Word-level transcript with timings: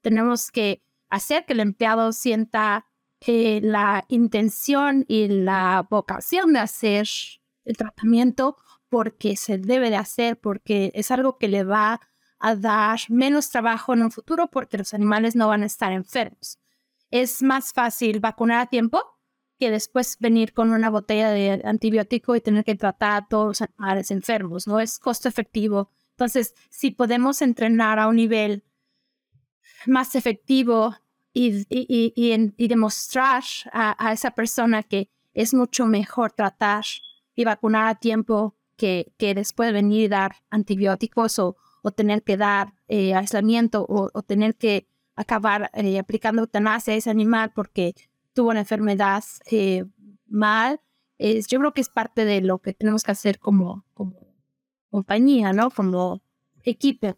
tenemos 0.00 0.50
que 0.50 0.82
hacer 1.08 1.44
que 1.44 1.52
el 1.52 1.60
empleado 1.60 2.12
sienta 2.12 2.86
eh, 3.20 3.60
la 3.62 4.04
intención 4.08 5.04
y 5.08 5.28
la 5.28 5.86
vocación 5.90 6.54
de 6.54 6.60
hacer 6.60 7.06
el 7.64 7.76
tratamiento 7.76 8.56
porque 8.88 9.36
se 9.36 9.58
debe 9.58 9.90
de 9.90 9.96
hacer, 9.96 10.40
porque 10.40 10.90
es 10.94 11.10
algo 11.10 11.38
que 11.38 11.48
le 11.48 11.64
va 11.64 12.00
a 12.38 12.56
dar 12.56 12.98
menos 13.08 13.50
trabajo 13.50 13.92
en 13.92 14.02
un 14.02 14.10
futuro 14.10 14.48
porque 14.50 14.78
los 14.78 14.94
animales 14.94 15.36
no 15.36 15.48
van 15.48 15.62
a 15.62 15.66
estar 15.66 15.92
enfermos. 15.92 16.58
Es 17.10 17.42
más 17.42 17.72
fácil 17.72 18.20
vacunar 18.20 18.60
a 18.60 18.66
tiempo 18.66 19.02
que 19.58 19.70
después 19.70 20.16
venir 20.18 20.54
con 20.54 20.72
una 20.72 20.88
botella 20.88 21.30
de 21.30 21.60
antibiótico 21.64 22.34
y 22.34 22.40
tener 22.40 22.64
que 22.64 22.74
tratar 22.74 23.22
a 23.22 23.28
todos 23.28 23.60
los 23.60 23.60
animales 23.60 24.10
enfermos, 24.10 24.66
¿no? 24.66 24.80
Es 24.80 24.98
costo 24.98 25.28
efectivo. 25.28 25.90
Entonces, 26.12 26.54
si 26.70 26.90
podemos 26.90 27.42
entrenar 27.42 27.98
a 27.98 28.08
un 28.08 28.16
nivel 28.16 28.64
más 29.86 30.14
efectivo 30.14 30.94
y, 31.32 31.66
y, 31.68 32.68
demostrar 32.68 33.42
a, 33.72 34.12
esa 34.12 34.32
persona 34.32 34.82
que 34.82 35.08
es 35.32 35.54
mucho 35.54 35.86
mejor 35.86 36.32
tratar 36.32 36.84
y 37.34 37.44
vacunar 37.44 37.88
a 37.88 37.94
tiempo 37.94 38.56
que, 38.76 39.12
que 39.16 39.34
después 39.34 39.72
venir 39.72 40.04
y 40.04 40.08
dar 40.08 40.36
antibióticos 40.50 41.38
o, 41.38 41.56
o 41.82 41.90
tener 41.90 42.22
que 42.22 42.36
dar 42.36 42.74
eh, 42.88 43.14
aislamiento 43.14 43.86
o, 43.88 44.22
tener 44.22 44.56
que 44.56 44.88
acabar 45.16 45.70
eh, 45.74 45.98
aplicando 45.98 46.42
eutanasia 46.42 46.94
a 46.94 46.96
ese 46.96 47.10
animal 47.10 47.52
porque 47.54 47.94
tuvo 48.32 48.50
una 48.50 48.60
enfermedad 48.60 49.24
eh, 49.50 49.84
mal, 50.26 50.80
es, 51.18 51.46
yo 51.48 51.58
creo 51.58 51.74
que 51.74 51.80
es 51.80 51.88
parte 51.88 52.24
de 52.24 52.40
lo 52.40 52.58
que 52.58 52.72
tenemos 52.72 53.02
que 53.02 53.12
hacer 53.12 53.38
como, 53.38 53.84
como 53.94 54.16
compañía, 54.90 55.52
¿no? 55.52 55.70
Como 55.70 56.22
equipo. 56.64 57.16